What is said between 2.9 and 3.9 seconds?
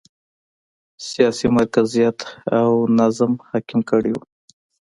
نظم حاکم